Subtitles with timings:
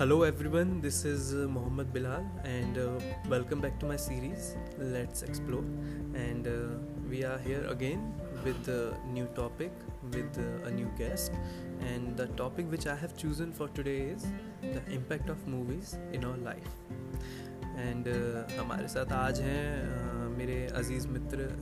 [0.00, 0.16] Hello
[0.48, 2.78] everyone this is Mohammed Bilal and
[3.30, 4.46] welcome back to my series
[4.92, 5.64] let's explore
[6.18, 6.46] and
[7.08, 8.06] we are here again
[8.44, 8.70] with
[9.12, 9.84] new topic
[10.14, 11.32] with a new guest
[11.82, 14.26] and the topic which I have chosen for today is
[14.64, 16.64] the impact of movies in our life
[17.78, 18.08] and
[18.60, 21.52] हमारे साथ आज हैं मेरे अज़ीज़ मित्र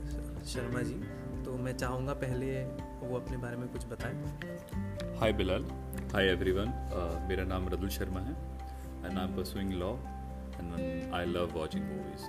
[0.53, 1.01] शर्मा जी।
[1.49, 2.47] तो मैं चाहूँगा पहले
[3.01, 5.63] वो अपने बारे में कुछ बताएँ। हाय बिलाल
[6.11, 6.73] हाय एवरीवन
[7.29, 8.33] मेरा नाम रदुल शर्मा है
[9.05, 12.27] and I am pursuing law and I love watching movies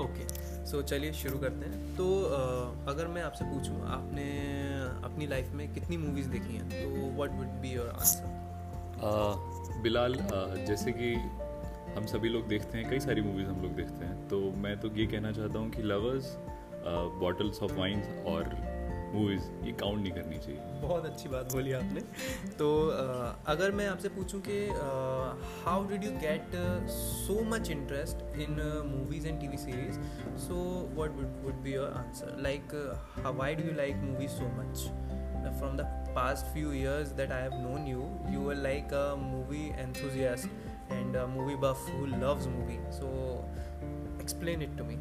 [0.00, 0.26] okay
[0.66, 4.26] so चलिए शुरू करते हैं। तो uh, अगर मैं आपसे पूछूँ आपने
[5.04, 6.68] अपनी लाइफ में कितनी मूवीज़ देखी हैं?
[6.70, 11.14] तो what would be your answer Bilal uh, जैसे कि
[11.98, 14.96] हम सभी लोग देखते हैं कई सारी मूवीज़ हम लोग देखते हैं तो मैं तो
[14.96, 16.36] ये कहना चाहता हूँ कि लवर्स
[17.20, 18.56] बॉटल्स ऑफ़ वाइन्स और
[19.12, 22.00] मूवीज़ ये काउंट नहीं करनी चाहिए। बहुत अच्छी बात बोली आपने।
[22.58, 24.58] तो uh, अगर मैं आपसे पूछूँ कि
[25.64, 26.56] how did you get
[26.90, 30.00] so much interest in movies and TV series
[30.38, 30.56] so
[30.94, 31.10] what
[31.44, 32.74] would be your answer like
[33.26, 34.84] why do you like movies so much
[35.58, 39.68] from the past few years that I have known you you are like a movie
[39.78, 43.14] enthusiast and movie buff who loves movie so
[44.22, 44.98] explain it to me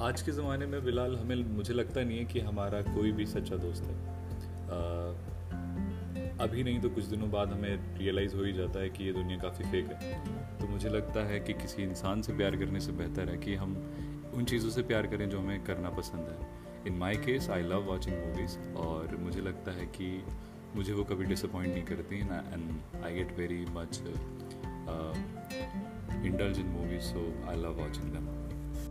[0.00, 3.56] आज के ज़माने में बिलाल हमें मुझे लगता नहीं है कि हमारा कोई भी सच्चा
[3.56, 3.94] दोस्त है।
[4.66, 5.14] uh,
[6.40, 9.38] अभी नहीं तो कुछ दिनों बाद हमें रियलाइज़ हो ही जाता है कि ये दुनिया
[9.38, 10.12] काफ़ी फेक है।
[10.58, 13.74] तो मुझे लगता है कि किसी इंसान से प्यार करने से बेहतर है कि हम
[14.34, 16.48] उन चीज़ों से प्यार करें जो हमें करना पसंद है।
[16.86, 20.24] In my case I love watching movies और मुझे लगता है कि
[20.76, 24.00] मुझे वो कभी डिसअपॉइंट नहीं करती and I get very much
[26.26, 28.47] indulge in movies so I love watching them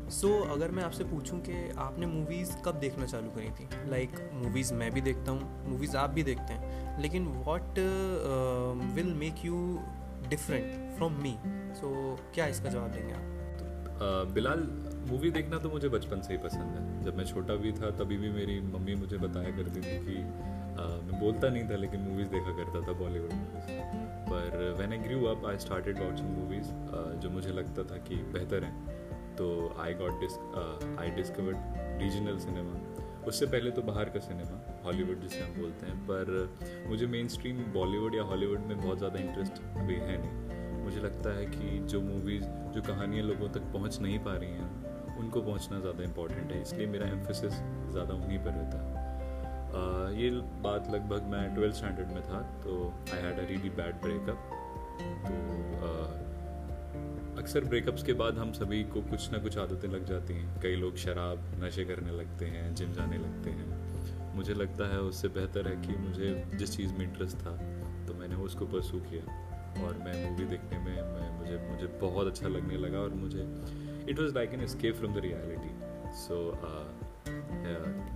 [0.09, 3.67] so so, अगर मैं आपसे पूछूँ कि आपने मूवीज़ कब देखना चालू करी थी?
[3.89, 7.79] लाइक like, मूवीज़ मैं भी देखता हूँ मूवीज़ आप भी देखते हैं। लेकिन what
[8.95, 9.57] will make you
[10.29, 11.35] different from me
[11.79, 11.89] so
[12.35, 13.25] क्या इसका जवाब देंगे आप?
[13.97, 14.67] uh, बिलाल
[15.09, 18.17] मूवी देखना तो मुझे बचपन से ही पसंद है। जब मैं छोटा भी था तभी
[18.17, 22.27] भी मेरी मम्मी मुझे बताया करती थी कि आ, मैं बोलता नहीं था लेकिन मूवीज़
[22.29, 23.69] देखा करता था बॉलीवुड मूवीज़
[24.29, 26.71] पर when I grew up I started watching movies
[27.21, 28.96] जो मुझे लगता था कि बेहतर हैं।
[29.37, 29.47] तो
[29.79, 32.73] I got disc I discovered regional cinema
[33.27, 37.57] उससे पहले तो बाहर का सिनेमा हॉलीवुड जिसे हम बोलते हैं पर मुझे मेन स्ट्रीम
[37.73, 42.01] बॉलीवुड या हॉलीवुड में बहुत ज़्यादा इंटरेस्ट अभी है नहीं। मुझे लगता है कि जो
[42.01, 46.61] मूवीज़ जो कहानियाँ लोगों तक पहुँच नहीं पा रही हैं उनको पहुँचना ज़्यादा इंपॉर्टेंट है
[46.61, 47.53] इसलिए मेरा एम्फोसिस
[47.91, 48.95] ज़्यादा उन्हीं पर रहता है।
[49.67, 50.29] Uh, ये
[50.63, 52.75] बात लगभग मैं ट्वेल्थ स्टैंडर्ड में था तो
[53.13, 54.39] I had a really bad breakup
[55.25, 55.33] तो
[55.87, 56.06] uh,
[57.47, 60.75] अक्सर ब्रेकअप्स के बाद हम सभी को कुछ ना कुछ आदतें लग जाती हैं। कई
[60.75, 63.67] लोग शराब, नशे करने लगते हैं, जिम जाने लगते हैं।
[64.35, 67.51] मुझे लगता है उससे बेहतर है कि मुझे जिस चीज़ में इंटरेस्ट था
[68.07, 69.23] तो मैंने उसको परसू किया।
[69.85, 73.55] और मैं मूवी देखने में, मैं, मुझे मुझे बहुत अच्छा लगने लगा और मुझे
[74.09, 75.71] it was like an escape from the reality
[76.15, 76.59] so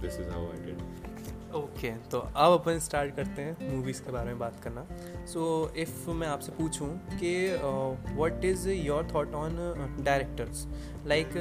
[0.02, 1.11] this is how I did.
[1.56, 4.86] Okay तो अब अपन स्टार्ट करते हैं मूवीज़ के बारे में बात करना।
[5.28, 5.42] सो
[5.84, 6.90] इफ़ मैं आपसे पूछूँ
[7.20, 9.58] कि what is your thought on
[10.06, 10.66] directors
[11.08, 11.38] like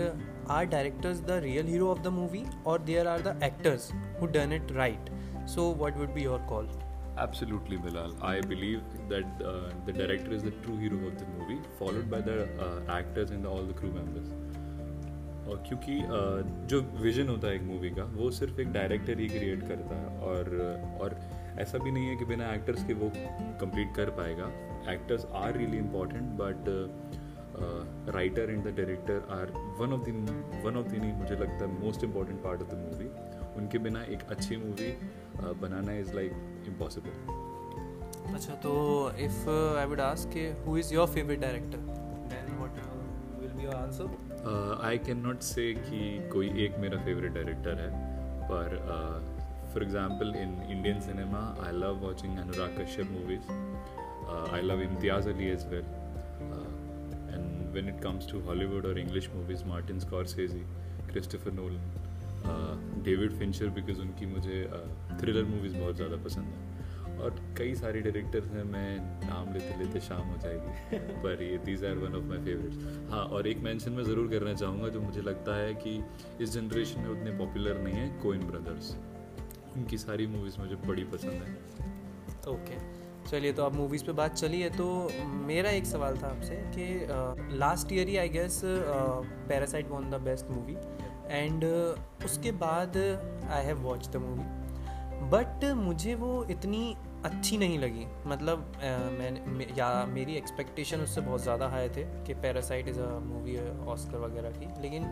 [0.51, 3.91] are directors the real hero of the movie और there are the actors
[4.21, 5.11] who done it right
[5.55, 6.71] so what would be your call
[7.23, 8.13] Absolutely, Bilal.
[8.27, 12.21] I believe that uh, the director is the true hero of the movie, followed by
[12.29, 13.75] the uh, actors and all the
[15.51, 15.99] और क्योंकि
[16.67, 20.19] जो vision होता है एक movie का वो सिर्फ़ एक डायरेक्टर ही क्रिएट करता है
[20.19, 20.51] और
[21.03, 21.17] और
[21.61, 23.11] ऐसा भी नहीं है कि बिना एक्टर्स के वो
[23.61, 24.47] कंप्लीट कर पाएगा।
[24.93, 26.71] Actors are really important but
[28.15, 29.51] writer and the director are
[29.81, 32.75] one of the one of the नहीं मुझे लगता है most important part of the
[32.75, 33.09] movie
[33.61, 34.93] उनके बिना एक अच्छी मूवी
[35.61, 38.73] बनाना इज़ लाइक इम्पॉसिबल अच्छा तो
[39.19, 41.79] if I would ask who is your favourite director
[42.35, 42.83] then what
[43.41, 46.01] will be your answer I can not say कि
[46.33, 47.91] कोई एक मेरा फेवरेट डायरेक्टर है
[48.51, 48.77] पर
[49.73, 53.51] for example in Indian cinema I love watching Anurag Kashyap movies
[54.55, 55.85] I love Imtiaz Ali as well
[57.35, 60.65] and when it comes to Hollywood और English movies Martin Scorsese
[61.11, 64.63] Christopher Nolan David Fincher because उनकी मुझे
[65.21, 66.80] thriller uh, movies बहुत ज़्यादा पसंद है.
[67.21, 68.97] और कई सारे डायरेक्टर्स हैं मैं
[69.29, 73.25] नाम लेते लेते शाम हो जाएगी। पर ये these are one of my favourites हाँ
[73.25, 75.99] और एक मेंशन मैं ज़रूर करना चाहूँगा जो मुझे लगता है कि
[76.41, 78.97] इस जनरेशन में उतने पॉपुलर नहीं है कोइन ब्रदर्स
[79.77, 81.59] उनकी सारी मूवीज़ मुझे बड़ी पसंद है।
[82.49, 82.79] ओके
[83.31, 84.87] चलिए तो अब मूवीज़ पे बात चली है तो
[85.47, 90.51] मेरा एक सवाल था आपसे कि last year he I guess Parasite won the best
[90.51, 90.77] movie
[91.29, 91.65] and
[92.25, 92.97] उसके बाद
[93.51, 94.59] I have watch the movie
[95.31, 96.95] but मुझे वो इतनी
[97.25, 98.73] अच्छी नहीं लगी। मतलब
[99.19, 103.57] मैंने या मेरी एक्सपेक्टेशन उससे बहुत ज़्यादा हाई थे कि Parasite is a movie
[103.87, 105.07] Oscar वगैरह की। लेकिन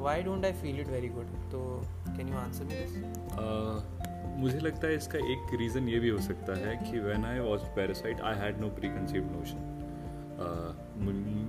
[0.00, 1.62] why don't I feel it very good तो
[2.08, 6.58] can you answer me this मुझे लगता है इसका एक रीज़न ये भी हो सकता
[6.58, 9.74] है कि when I was Parasite I had no preconceived notion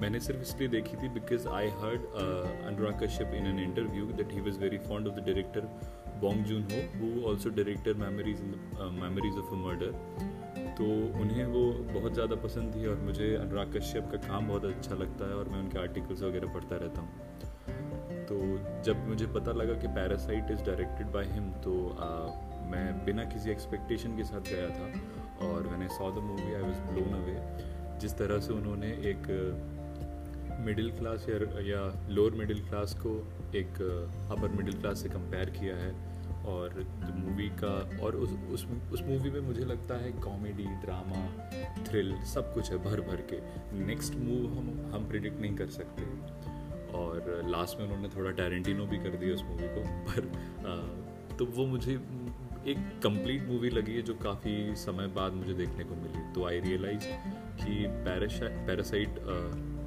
[0.01, 2.05] मैंने सिर्फ़ इसलिए देखी थी because I heard
[2.67, 5.67] Anurag Kashyap in an interview that he was very fond of the director
[6.21, 8.41] Bong Joon Ho who also director memories
[8.99, 9.91] memories of a murder
[10.77, 10.85] तो
[11.21, 11.61] उन्हें वो
[11.93, 15.49] बहुत ज़्यादा पसंद थी और मुझे अनुराग कश्यप का काम बहुत अच्छा लगता है और
[15.49, 17.27] मैं उनके आर्टिकल्स वगैरह पढ़ता रहता हूँ।
[18.25, 18.35] तो
[18.83, 22.09] जब मुझे पता लगा कि Parasite is directed by him तो आ,
[22.71, 26.81] मैं बिना किसी एक्सपेक्टेशन के साथ गया था और मैंने saw the movie I was
[26.91, 27.37] blown away
[27.99, 29.27] जिस तरह से उन्होंने एक
[30.59, 33.81] मिडिल क्लास या या लोअर मिडिल क्लास को एक
[34.31, 36.08] अपर मिडिल क्लास से कंपेयर किया है
[36.45, 36.73] और
[37.15, 41.21] मूवी का और उस उस उस मूवी में मुझे लगता है कॉमेडी ड्रामा
[41.83, 43.39] थ्रिल सब कुछ है भर भर के।
[43.85, 46.03] नेक्स्ट मूव हम हम प्रिडिक्ट नहीं कर सकते।
[46.97, 50.31] और लास्ट में उन्होंने थोड़ा टैरेंटिनो भी कर दिया उस मूवी को पर
[50.67, 51.93] आ, तो वो मुझे
[52.67, 56.59] एक कंप्लीट मूवी लगी है जो काफ़ी समय बाद मुझे देखने को मिली। तो आई
[56.59, 57.05] रियलाइज़
[57.61, 59.19] कि Parasite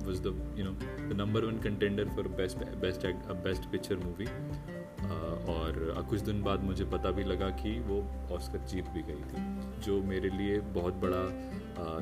[0.06, 0.72] was the you know
[1.08, 3.06] the number one contender for best best
[3.44, 4.26] best picture movie
[5.48, 9.44] और कुछ दिन बाद मुझे पता भी लगा कि वो ऑस्कर जीत भी गई थी
[9.82, 11.22] जो मेरे लिए बहुत बड़ा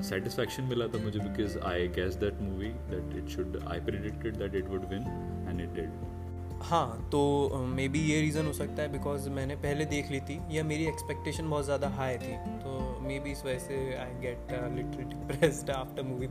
[0.02, 4.36] सेटिस्फैक्शन uh, मिला था मुझे because I guess that movie that it should I predicted
[4.36, 5.02] that it would win
[5.48, 6.18] and it did
[6.62, 7.18] हाँ तो
[7.66, 10.86] मे बी ये रीज़न हो सकता है बिकॉज़ मैंने पहले देख ली थी या मेरी
[10.86, 15.70] एक्सपेक्टेशन बहुत ज़्यादा हाई थी तो मे बी इस वजह से I get little depressed
[15.70, 16.28] after movie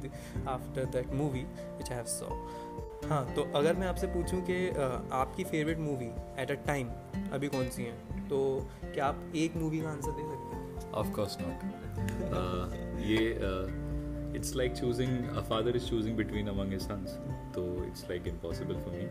[0.48, 1.44] after that movie
[1.78, 2.30] which have saw
[3.06, 4.56] हाँ तो अगर मैं आपसे पूछूँ कि
[5.14, 6.10] आपकी favourite movie
[6.42, 6.90] at a time
[7.34, 8.28] अभी कौन सी है?
[8.30, 8.40] तो
[8.84, 10.92] क्या आप एक मूवी का आंसर दे सकते हैं?
[10.94, 11.58] ऑफ़ कोर्स नॉट
[13.02, 17.14] ये it's like choosing a father is choosing between among his sons
[17.56, 19.06] तो it's like impossible for me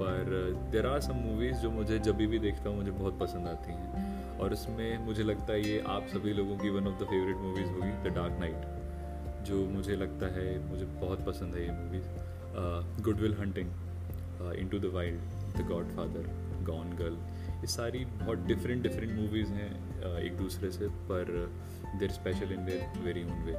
[0.00, 0.30] पर
[0.72, 4.38] देर आर सम मूवीज़ जो मुझे जब भी देखता हूँ, मुझे बहुत पसंद आती हैं।
[4.38, 7.68] और इसमें मुझे लगता है ये आप सभी लोगों की one of the favourite movies
[7.68, 12.08] होगी द डार्क नाइट जो मुझे लगता है, मुझे बहुत पसंद है ये movies
[13.02, 13.70] Good Will Hunting
[14.68, 15.20] into the Wild
[15.56, 15.66] the
[15.96, 16.28] Godfather
[16.64, 17.14] Gone Girl
[17.60, 19.70] ये सारी बहुत डिफरेंट डिफरेंट मूवीज़ हैं
[20.00, 21.32] uh, एक दूसरे से पर
[21.98, 23.54] there special in their very own way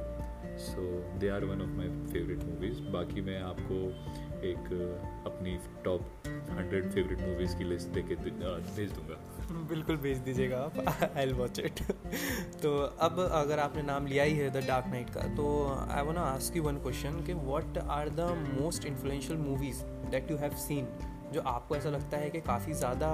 [0.58, 0.82] so
[1.18, 3.80] they are one of my favourite movies बाकी मैं आपको
[4.48, 4.72] एक
[5.26, 9.20] अपनी टॉप हंड्रेड फेवरेट मूवीज़ की लिस्ट दे के भेज दूँगा।
[9.52, 11.82] बिल्कुल भेज दीजिएगा आप। आई वॉच इट
[12.62, 16.18] तो अब अगर आपने नाम लिया ही है द डार्क नाइट का तो I want
[16.18, 18.20] ask you one question कि what are the
[18.62, 20.88] most influential movies that you have seen
[21.32, 23.08] जो आपको ऐसा लगता है कि काफ़ी ज़्यादा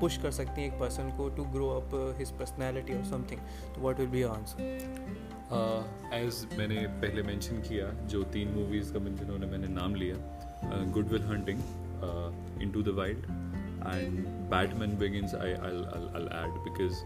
[0.00, 3.40] पुश कर सकती हैं एक पर्सन को to grow up his personality और समथिंग
[3.74, 4.62] तो what will be answer
[6.14, 10.16] as मैंने पहले मेंशन किया, जो तीन मूवीज़ का जिन्होंने मैंने नाम लिया
[10.92, 11.58] Good Will Hunting
[12.74, 13.43] Into the Wild
[13.86, 15.72] and Batman Begins I I
[16.44, 17.04] add because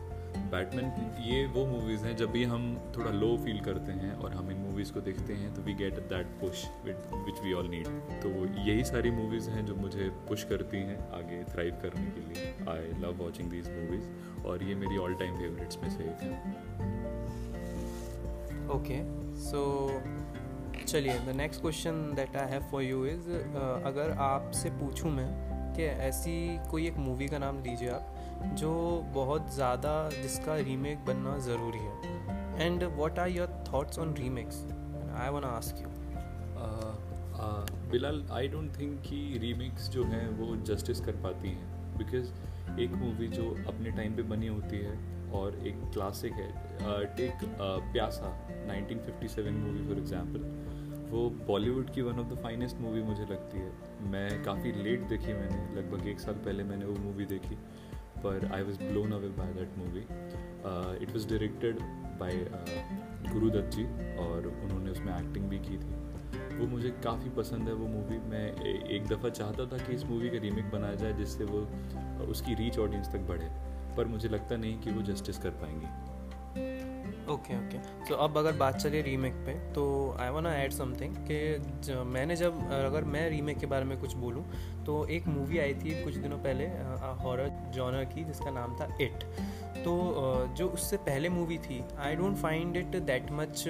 [0.53, 0.87] Batman
[1.23, 2.65] ये वो मूवीज़ हैं, जब भी हम
[2.97, 5.99] थोड़ा लो फील करते हैं और हम इन मूवीज़ को देखते हैं तो we get
[6.11, 7.89] that push which we all need
[8.23, 8.29] तो
[8.61, 12.55] यही सारी मूवीज़ हैं जो मुझे पुश करती हैं आगे थ्राइव करने के लिए.
[12.71, 16.31] I love watching these movies और ये मेरी ऑल टाइम फेवरेट्स में से एक है.
[18.71, 19.03] ओके
[19.41, 19.61] सो
[20.87, 23.31] चलिए the next question that I have for you is
[23.85, 25.29] अगर आपसे पूछूँ मैं
[25.79, 26.37] कि ऐसी
[26.71, 28.15] कोई एक मूवी का नाम लीजिए आप,
[28.55, 28.73] जो
[29.15, 34.65] बहुत ज़्यादा जिसका रीमेक बनना ज़रूरी है। And what are your thoughts on remakes
[35.19, 35.89] I want ask you
[37.91, 42.91] Bilal I don't think कि रीमेक्स जो हैं वो जस्टिस कर पाती हैं। बिकॉज़ एक
[42.95, 44.97] मूवी जो अपने टाइम पे बनी होती है
[45.33, 46.49] और एक क्लासिक है
[47.17, 47.45] take
[47.93, 50.45] Pyaasa 1957 movie for example
[51.11, 53.73] वो बॉलीवुड की one of the finest movie मुझे लगती है।
[54.11, 57.55] मैं काफ़ी लेट देखी मैंने, लगभग एक साल पहले मैंने वो मूवी देखी,
[58.19, 60.01] पर I was blown away by that movie
[61.03, 61.81] it was directed
[62.21, 62.37] by
[63.33, 63.85] Guru Dutt ji
[64.17, 65.97] और उन्होंने उसमें एक्टिंग भी की थी।
[66.59, 68.47] वो मुझे काफ़ी पसंद है वो मूवी मैं
[68.87, 71.61] एक दफ़ा चाहता था कि इस मूवी का रीमेक बनाया जाए जिससे वो,
[72.27, 73.49] उसकी रीच ऑडियंस तक बढ़े,
[73.97, 76.08] पर मुझे लगता नहीं कि वो जस्टिस कर पाएँगी।
[77.31, 82.03] ओके ओके तो अब अगर बात चलिए रीमेक पे तो आई वाना ऐड समथिंग कि
[82.05, 84.45] मैंने जब अगर मैं रीमेक के बारे में कुछ बोलूँ
[84.87, 86.67] तो एक मूवी आई थी कुछ दिनों पहले
[87.23, 89.25] हॉरर जॉनर की, जिसका नाम था इट
[89.85, 89.95] तो
[90.57, 93.65] जो उससे पहले मूवी थी I don't find it that much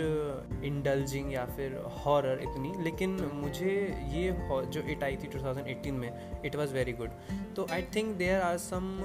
[0.64, 3.74] indulging या फिर हॉरर इतनी, लेकिन मुझे
[4.12, 4.30] ये
[4.72, 7.10] जो इट आई थी 2018 में इट वाज वेरी गुड
[7.56, 8.96] तो I think there are some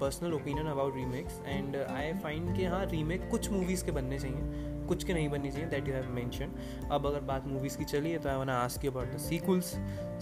[0.00, 4.70] personal opinion about remakes and I find कि हाँ रीमेक कुछ मूवीज़ के बनने चाहिए,
[4.88, 6.52] कुछ के नहीं बननी चाहिए दैट यू हैव मैंशन
[6.92, 9.74] अब अगर बात मूवीज़ की चली है तो I want ask you about the sequels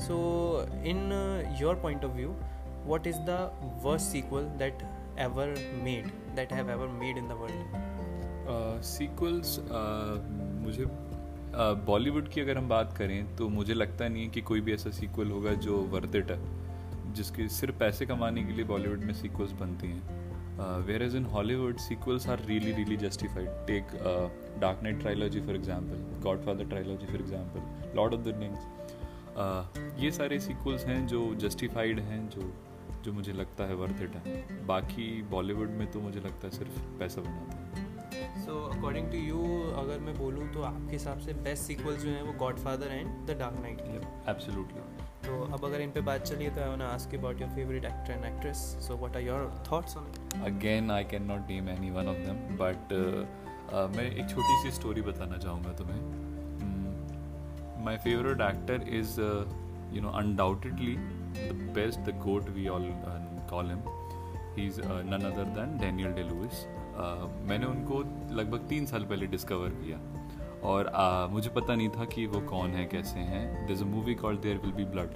[0.07, 0.17] so
[0.87, 1.13] in
[1.61, 2.35] your point of view
[2.87, 3.51] what is the
[3.83, 4.83] worst sequel that
[5.19, 7.79] ever made that have ever made in the world?
[8.85, 10.21] Sequels uh, uh,
[10.65, 10.87] मुझे
[11.87, 14.75] Bollywood uh, की अगर हम बात करें तो मुझे लगता नहीं है कि कोई भी
[14.75, 16.39] ऐसा सीक्वल होगा जो वर्थ इट है
[17.15, 20.19] जिसके सिर्फ़ पैसे कमाने के लिए बॉलीवुड में सीक्वल्स बनती हैं।
[20.87, 23.93] Where as in Hollywood sequels are really really justified take
[24.61, 30.39] Dark Knight trilogy for example Godfather trilogy for example Lord of the Rings ये सारे
[30.41, 32.53] सीक्वल्स हैं जो जस्टिफाइड हैं जो
[33.05, 36.81] जो मुझे लगता है वर्थ इट है। बाकी बॉलीवुड में तो मुझे लगता है सिर्फ़
[36.99, 37.89] पैसा बनाता है।
[38.45, 39.43] सो अकॉर्डिंग टू यू
[39.81, 43.37] अगर मैं बोलूँ तो आपके हिसाब से बेस्ट सीक्वल जो है वो Godfather and the
[43.39, 43.81] Dark Knight
[44.29, 44.81] absolutely
[45.27, 48.13] तो अब अगर इन पे बात चलिए तो I want ask about your favourite actor
[48.13, 51.91] and actress so what are your thoughts on it again I can not name any
[51.91, 52.95] one of them but
[53.97, 56.01] मैं एक छोटी सी स्टोरी बताना चाहूँगा तुम्हें।
[57.85, 59.21] My favourite actor is
[59.95, 60.97] you know undoubtedly
[61.35, 63.19] the best, the goat we all uh,
[63.49, 63.83] call him.
[64.57, 66.63] He's uh, none other than Daniel Day Lewis.
[66.97, 67.99] Uh, मैंने उनको
[68.37, 69.99] लगभग तीन साल पहले डिस्कवर किया।
[70.71, 74.15] और uh, मुझे पता नहीं था कि वो कौन है कैसे हैं। There a movie
[74.23, 75.11] called There Will Be Blood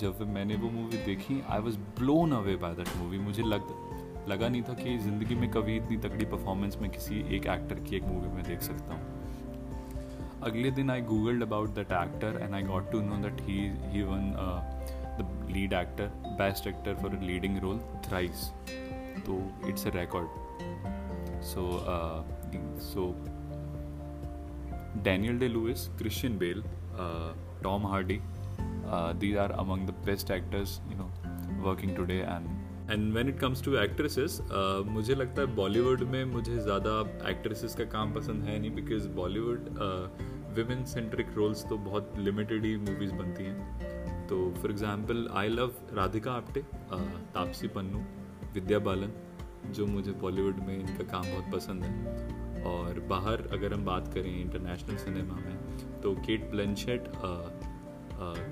[0.00, 3.62] जब मैंने वो मूवी देखी I was blown away by that movie मुझे लग
[4.28, 7.96] लगा नहीं था कि ज़िंदगी में कभी इतनी तगड़ी परफॉर्मेंस में किसी एक एक्टर की
[7.96, 9.16] एक मूवी में देख सकता हूँ।
[10.48, 13.58] अगले दिन I googled about that actor and I got to know that he
[13.92, 14.30] he won
[15.18, 18.50] the lead actor, best actor for a leading role thrice.
[19.26, 20.28] So it's a record.
[21.40, 22.22] So uh,
[22.78, 23.14] so
[25.02, 26.62] Daniel Day Lewis, Christian Bale,
[26.98, 27.32] uh,
[27.62, 28.22] Tom Hardy,
[28.88, 31.10] uh, these are among the best actors you know
[31.62, 32.58] working today and
[32.90, 34.40] and when it comes to actresses
[34.86, 36.92] मुझे लगता है बॉलीवुड में मुझे ज़्यादा
[37.30, 39.68] actresses का काम पसंद है नहीं because Bollywood
[40.56, 43.97] women centric roles तो बहुत लिमिटेड ही मूवीज़ बनती हैं
[44.28, 46.62] तो for example I love Radhika Apte
[47.34, 47.98] Taapsee Pannu
[48.54, 49.12] Vidya Balan
[49.72, 51.92] जो मुझे बॉलीवुड में इनका काम बहुत पसंद है।
[52.66, 57.04] और बाहर अगर हम बात करें इंटरनेशनल सिनेमा में तो Kate Blanchett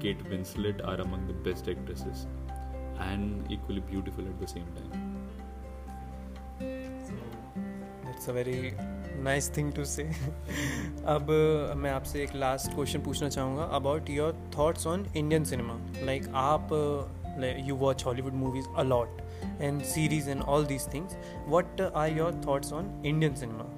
[0.02, 2.26] Kate Winslet are among the best actresses
[3.00, 4.90] and equally beautiful at the same time
[8.10, 8.58] it's a very
[9.22, 10.02] nice thing to say
[11.06, 11.26] अब
[11.76, 16.68] मैं आपसे एक लास्ट क्वेश्चन पूछना चाहूँगा about your thoughts on Indian cinema like आप
[17.66, 19.08] you watch Hollywood movies a lot
[19.60, 21.16] and series and all these things
[21.48, 23.72] what are your thoughts on Indian cinema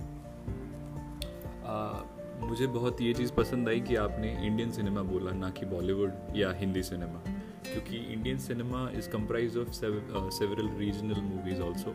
[2.41, 6.53] मुझे बहुत ये चीज़ पसंद आई कि आपने इंडियन सिनेमा बोला, ना कि बॉलीवुड या
[6.53, 7.38] हिंदी सिनेमा
[7.69, 11.95] क्योंकि Indian cinema is comprise of several regional movies also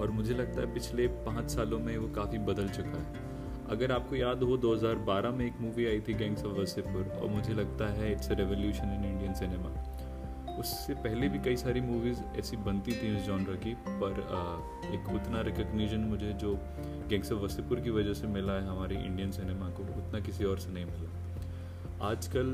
[0.00, 3.26] और मुझे लगता है पिछले पाँच सालों में वो काफ़ी बदल चुका है।
[3.70, 7.54] अगर आपको याद हो 2012 में एक मूवी आई थी गैंग्स ऑफ़ वसीपुर और मुझे
[7.54, 9.72] लगता है it's a revolution in Indian cinema
[10.58, 14.12] उससे पहले भी कई सारी मूवीज़ ऐसी बनती थी इस जॉनर की, पर
[14.94, 16.54] एक उतना रिकग्निशन मुझे जो
[17.08, 20.58] गैंग्स ऑफ़ वसीपुर की वजह से मिला है हमारी इंडियन सिनेमा को, उतना किसी और
[20.58, 21.10] से नहीं मिला।
[22.02, 22.48] आजकल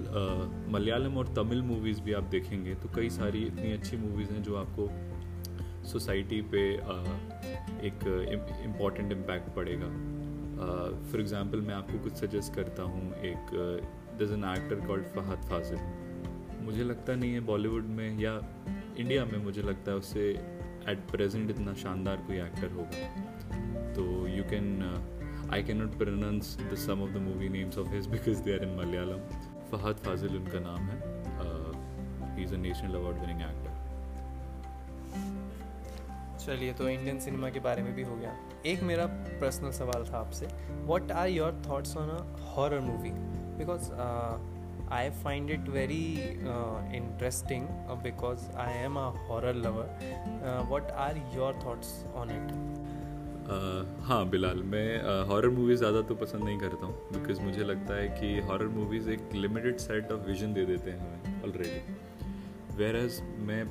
[0.72, 4.56] मलयालम और तमिल मूवीज़ भी आप देखेंगे तो कई सारी इतनी अच्छी मूवीज़ हैं जो
[4.56, 4.88] आपको
[5.88, 6.96] सोसाइटी पे आ,
[7.82, 8.06] एक
[8.64, 9.88] इंपॉर्टेंट इम्पैक्ट पड़ेगा।
[11.10, 13.52] फॉर एग्ज़ाम्पल मैं आपको कुछ सजेस्ट करता हूँ एक
[14.20, 18.34] दस an actor called Fahadh Faasil मुझे लगता नहीं है बॉलीवुड में या
[18.98, 20.28] इंडिया में मुझे लगता है उससे
[20.88, 24.68] एट प्रेजेंट इतना शानदार कोई एक्टर होगा। तो you can
[25.62, 28.76] can not pronounce the some of the movie names of his because they are in
[28.76, 29.20] Malayalam
[29.70, 30.98] Fahadh Faasil उनका नाम है
[32.36, 33.82] he is a national award winning actor
[36.44, 38.32] चलिए तो इंडियन सिनेमा के बारे में भी हो गया।
[38.66, 39.04] एक मेरा
[39.40, 42.18] पर्सनल सवाल था आपसे। What are your thoughts on a
[42.54, 43.10] horror movie
[43.58, 43.90] because
[44.92, 46.02] I find it very
[46.96, 47.68] interesting
[48.02, 49.86] because I am a horror lover
[50.68, 52.52] what are your thoughts on it
[53.46, 58.08] हाँ बिलाल मैं हॉरर मूवीज़ ज़्यादा तो पसंद नहीं करता हूँ बिकॉज़ मुझे लगता है
[58.10, 63.20] कि हॉरर मूवीज़ एक लिमिटेड सेट ऑफ़ विजन दे देते हैं हमें ऑलरेडी वेर एज
[63.40, 63.62] मैं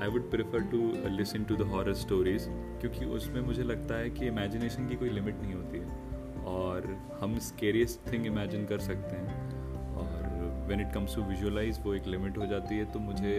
[0.00, 2.46] I would prefer to listen to the horror stories
[2.80, 6.86] क्योंकि उसमें मुझे लगता है कि इमेजिनेशन की कोई लिमिट नहीं होती है और
[7.20, 9.36] हम स्केरियस्ट थिंग इमेजिन कर सकते हैं
[9.96, 13.36] और when it comes to visualize वो एक लिमिट हो जाती है तो मुझे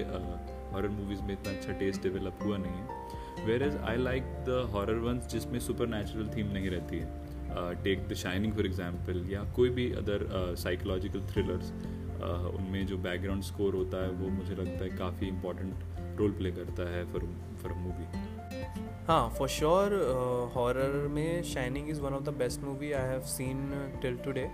[0.73, 3.18] हॉरर uh, मूवीज़ में इतना अच्छा टेस्ट डेवलप हुआ नहीं है.
[3.63, 7.27] Whereas I like the horror ones जिसमें सुपर नेचुरल थीम नहीं रहती है।
[7.83, 11.71] Take the Shining for example या कोई भी अदर साइकोलॉजिकल थ्रिलर्स
[12.55, 16.89] उनमें जो बैकग्राउंड स्कोर होता है वो मुझे लगता है काफ़ी इंपॉर्टेंट रोल प्ले करता
[16.89, 17.27] है फॉर
[17.61, 18.05] फॉर मूवी
[19.07, 19.93] हाँ फॉर श्योर
[20.55, 23.69] हॉरर में Shining is one of the best movie I have seen
[24.01, 24.49] till today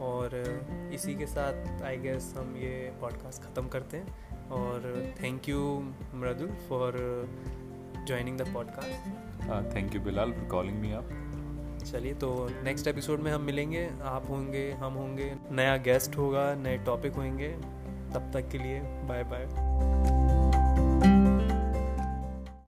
[0.00, 5.48] और uh, इसी के साथ आई गेस हम ये पॉडकास्ट ख़त्म करते हैं। और thank
[5.48, 5.60] you
[6.14, 6.92] Mridul for
[8.10, 11.10] joining the podcast thank you Bilal for calling me आप
[11.84, 12.30] चलिए तो
[12.64, 17.48] नेक्स्ट एपिसोड में हम मिलेंगे। आप होंगे हम होंगे नया गेस्ट होगा नए टॉपिक होंगे।
[18.14, 19.46] तब तक के लिए बाय बाय